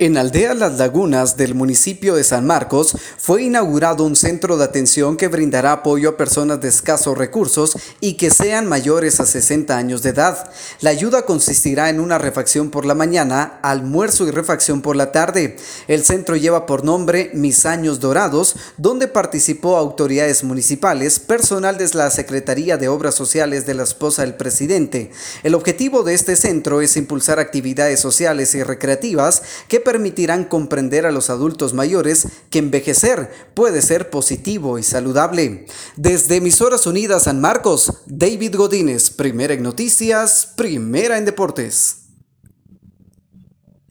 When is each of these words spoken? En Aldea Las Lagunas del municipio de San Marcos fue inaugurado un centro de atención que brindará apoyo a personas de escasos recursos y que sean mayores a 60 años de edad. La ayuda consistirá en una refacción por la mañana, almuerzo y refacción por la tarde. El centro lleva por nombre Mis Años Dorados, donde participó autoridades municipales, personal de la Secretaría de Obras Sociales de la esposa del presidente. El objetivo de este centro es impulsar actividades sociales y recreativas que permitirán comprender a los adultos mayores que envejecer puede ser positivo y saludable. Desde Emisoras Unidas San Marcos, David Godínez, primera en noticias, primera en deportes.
En 0.00 0.16
Aldea 0.16 0.54
Las 0.54 0.78
Lagunas 0.78 1.36
del 1.36 1.54
municipio 1.54 2.14
de 2.14 2.24
San 2.24 2.46
Marcos 2.46 2.96
fue 3.18 3.42
inaugurado 3.42 4.04
un 4.04 4.16
centro 4.16 4.56
de 4.56 4.64
atención 4.64 5.18
que 5.18 5.28
brindará 5.28 5.72
apoyo 5.72 6.08
a 6.08 6.16
personas 6.16 6.58
de 6.62 6.68
escasos 6.68 7.18
recursos 7.18 7.76
y 8.00 8.14
que 8.14 8.30
sean 8.30 8.66
mayores 8.66 9.20
a 9.20 9.26
60 9.26 9.76
años 9.76 10.02
de 10.02 10.08
edad. 10.08 10.50
La 10.80 10.88
ayuda 10.88 11.26
consistirá 11.26 11.90
en 11.90 12.00
una 12.00 12.16
refacción 12.16 12.70
por 12.70 12.86
la 12.86 12.94
mañana, 12.94 13.60
almuerzo 13.62 14.26
y 14.26 14.30
refacción 14.30 14.80
por 14.80 14.96
la 14.96 15.12
tarde. 15.12 15.56
El 15.86 16.02
centro 16.02 16.34
lleva 16.34 16.64
por 16.64 16.82
nombre 16.82 17.30
Mis 17.34 17.66
Años 17.66 18.00
Dorados, 18.00 18.56
donde 18.78 19.06
participó 19.06 19.76
autoridades 19.76 20.44
municipales, 20.44 21.18
personal 21.18 21.76
de 21.76 21.90
la 21.92 22.08
Secretaría 22.08 22.78
de 22.78 22.88
Obras 22.88 23.16
Sociales 23.16 23.66
de 23.66 23.74
la 23.74 23.82
esposa 23.82 24.22
del 24.22 24.32
presidente. 24.32 25.10
El 25.42 25.54
objetivo 25.54 26.04
de 26.04 26.14
este 26.14 26.36
centro 26.36 26.80
es 26.80 26.96
impulsar 26.96 27.38
actividades 27.38 28.00
sociales 28.00 28.54
y 28.54 28.62
recreativas 28.62 29.42
que 29.68 29.89
permitirán 29.90 30.44
comprender 30.44 31.04
a 31.04 31.10
los 31.10 31.30
adultos 31.30 31.74
mayores 31.74 32.28
que 32.48 32.60
envejecer 32.60 33.28
puede 33.54 33.82
ser 33.82 34.08
positivo 34.08 34.78
y 34.78 34.84
saludable. 34.84 35.66
Desde 35.96 36.36
Emisoras 36.36 36.86
Unidas 36.86 37.24
San 37.24 37.40
Marcos, 37.40 37.92
David 38.06 38.54
Godínez, 38.54 39.10
primera 39.10 39.52
en 39.52 39.64
noticias, 39.64 40.52
primera 40.54 41.18
en 41.18 41.24
deportes. 41.24 41.99